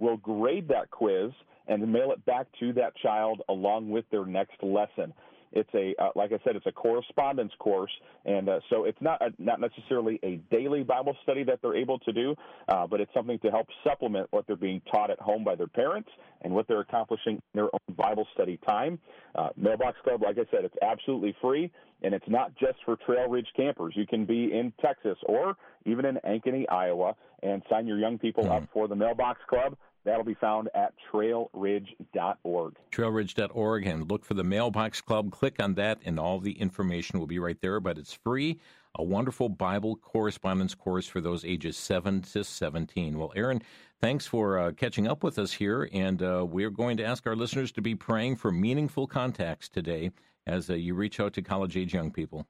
will 0.00 0.16
grade 0.16 0.66
that 0.68 0.90
quiz 0.90 1.30
and 1.68 1.92
mail 1.92 2.10
it 2.10 2.24
back 2.24 2.46
to 2.58 2.72
that 2.72 2.92
child 2.96 3.42
along 3.48 3.90
with 3.90 4.04
their 4.10 4.26
next 4.26 4.60
lesson. 4.62 5.12
It's 5.52 5.68
a, 5.74 5.94
uh, 6.00 6.10
like 6.14 6.32
I 6.32 6.38
said, 6.44 6.54
it's 6.54 6.66
a 6.66 6.72
correspondence 6.72 7.52
course, 7.58 7.90
and 8.24 8.48
uh, 8.48 8.60
so 8.70 8.84
it's 8.84 9.00
not 9.00 9.20
a, 9.20 9.30
not 9.38 9.60
necessarily 9.60 10.20
a 10.22 10.36
daily 10.54 10.84
Bible 10.84 11.16
study 11.24 11.42
that 11.44 11.58
they're 11.60 11.76
able 11.76 11.98
to 12.00 12.12
do, 12.12 12.36
uh, 12.68 12.86
but 12.86 13.00
it's 13.00 13.12
something 13.12 13.38
to 13.40 13.50
help 13.50 13.66
supplement 13.82 14.28
what 14.30 14.46
they're 14.46 14.54
being 14.54 14.80
taught 14.92 15.10
at 15.10 15.18
home 15.18 15.42
by 15.42 15.56
their 15.56 15.66
parents 15.66 16.08
and 16.42 16.54
what 16.54 16.68
they're 16.68 16.80
accomplishing 16.80 17.34
in 17.34 17.42
their 17.54 17.64
own 17.64 17.96
Bible 17.96 18.26
study 18.32 18.60
time. 18.68 18.98
Uh, 19.34 19.48
Mailbox 19.56 19.98
Club, 20.04 20.22
like 20.22 20.38
I 20.38 20.48
said, 20.52 20.64
it's 20.64 20.76
absolutely 20.82 21.34
free, 21.42 21.68
and 22.02 22.14
it's 22.14 22.28
not 22.28 22.52
just 22.56 22.78
for 22.84 22.96
Trail 23.04 23.28
Ridge 23.28 23.48
campers. 23.56 23.94
You 23.96 24.06
can 24.06 24.24
be 24.24 24.52
in 24.52 24.72
Texas 24.80 25.18
or 25.26 25.56
even 25.84 26.04
in 26.04 26.16
Ankeny, 26.24 26.64
Iowa, 26.70 27.16
and 27.42 27.62
sign 27.68 27.88
your 27.88 27.98
young 27.98 28.18
people 28.18 28.44
mm-hmm. 28.44 28.52
up 28.52 28.68
for 28.72 28.86
the 28.86 28.94
Mailbox 28.94 29.40
Club. 29.48 29.76
That'll 30.10 30.24
be 30.24 30.34
found 30.34 30.68
at 30.74 30.92
trailridge.org. 31.12 32.76
Trailridge.org 32.90 33.86
and 33.86 34.10
look 34.10 34.24
for 34.24 34.34
the 34.34 34.42
Mailbox 34.42 35.00
Club. 35.00 35.30
Click 35.30 35.62
on 35.62 35.74
that, 35.74 36.00
and 36.04 36.18
all 36.18 36.40
the 36.40 36.58
information 36.60 37.20
will 37.20 37.28
be 37.28 37.38
right 37.38 37.56
there. 37.60 37.78
But 37.78 37.96
it's 37.96 38.12
free. 38.12 38.58
A 38.96 39.04
wonderful 39.04 39.48
Bible 39.48 39.94
correspondence 39.94 40.74
course 40.74 41.06
for 41.06 41.20
those 41.20 41.44
ages 41.44 41.76
7 41.76 42.22
to 42.22 42.42
17. 42.42 43.18
Well, 43.18 43.32
Aaron, 43.36 43.62
thanks 44.00 44.26
for 44.26 44.58
uh, 44.58 44.72
catching 44.72 45.06
up 45.06 45.22
with 45.22 45.38
us 45.38 45.52
here. 45.52 45.88
And 45.92 46.20
uh, 46.20 46.44
we're 46.44 46.70
going 46.70 46.96
to 46.96 47.04
ask 47.04 47.24
our 47.28 47.36
listeners 47.36 47.70
to 47.70 47.80
be 47.80 47.94
praying 47.94 48.34
for 48.34 48.50
meaningful 48.50 49.06
contacts 49.06 49.68
today 49.68 50.10
as 50.44 50.70
uh, 50.70 50.74
you 50.74 50.96
reach 50.96 51.20
out 51.20 51.34
to 51.34 51.42
college 51.42 51.76
age 51.76 51.94
young 51.94 52.10
people. 52.10 52.48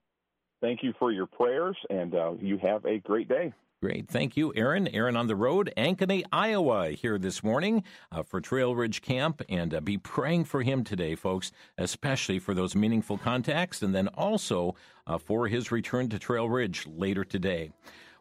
Thank 0.63 0.83
you 0.83 0.95
for 0.99 1.13
your 1.13 1.27
prayers, 1.27 1.77
and 1.91 2.15
uh, 2.15 2.33
you 2.41 2.57
have 2.57 2.87
a 2.87 3.01
great 3.01 3.29
day. 3.29 3.53
Great. 3.83 4.09
Thank 4.09 4.37
you, 4.37 4.53
Aaron. 4.57 4.89
Aaron 4.89 5.17
on 5.17 5.27
the 5.27 5.35
road, 5.35 5.73
Ankeny, 5.75 6.23
Iowa, 6.31 6.91
here 6.91 7.17
this 7.17 7.43
morning 7.43 7.83
uh, 8.13 8.23
for 8.23 8.39
Trail 8.39 8.75
Ridge 8.75 9.01
Camp. 9.01 9.41
And 9.49 9.73
uh, 9.73 9.81
be 9.81 9.97
praying 9.97 10.45
for 10.45 10.63
him 10.63 10.85
today, 10.85 11.15
folks, 11.15 11.51
especially 11.79 12.39
for 12.41 12.53
those 12.53 12.77
meaningful 12.77 13.17
contacts 13.17 13.81
and 13.81 13.95
then 13.95 14.09
also 14.09 14.75
uh, 15.07 15.17
for 15.17 15.49
his 15.49 15.73
return 15.73 16.11
to 16.11 16.19
Trail 16.19 16.47
Ridge 16.47 16.87
later 16.87 17.25
today. 17.25 17.73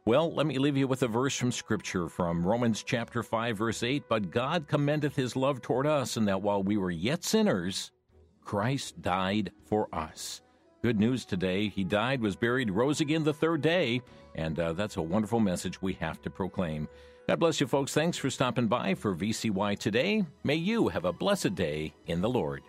Well, 0.05 0.33
let 0.33 0.45
me 0.45 0.57
leave 0.59 0.77
you 0.77 0.87
with 0.87 1.03
a 1.03 1.09
verse 1.09 1.35
from 1.35 1.51
Scripture 1.51 2.07
from 2.07 2.47
Romans 2.47 2.81
chapter 2.81 3.21
5, 3.21 3.57
verse 3.57 3.83
8. 3.83 4.03
But 4.07 4.31
God 4.31 4.65
commendeth 4.65 5.17
his 5.17 5.35
love 5.35 5.61
toward 5.61 5.85
us, 5.85 6.15
and 6.15 6.25
that 6.29 6.41
while 6.41 6.63
we 6.63 6.77
were 6.77 6.89
yet 6.89 7.25
sinners, 7.25 7.91
Christ 8.45 9.01
died 9.01 9.51
for 9.65 9.93
us. 9.93 10.39
Good 10.81 10.97
news 10.97 11.25
today. 11.25 11.67
He 11.67 11.83
died, 11.83 12.21
was 12.21 12.37
buried, 12.37 12.71
rose 12.71 13.01
again 13.01 13.25
the 13.25 13.33
third 13.33 13.61
day, 13.61 14.01
and 14.39 14.57
uh, 14.57 14.71
that's 14.73 14.95
a 14.95 15.01
wonderful 15.01 15.41
message 15.41 15.81
we 15.81 15.93
have 15.93 16.21
to 16.21 16.29
proclaim. 16.29 16.87
God 17.27 17.39
bless 17.39 17.59
you, 17.59 17.67
folks. 17.67 17.93
Thanks 17.93 18.17
for 18.17 18.29
stopping 18.29 18.67
by 18.67 18.95
for 18.95 19.13
VCY 19.13 19.77
today. 19.77 20.23
May 20.43 20.55
you 20.55 20.87
have 20.87 21.05
a 21.05 21.13
blessed 21.13 21.55
day 21.55 21.93
in 22.07 22.21
the 22.21 22.29
Lord. 22.29 22.63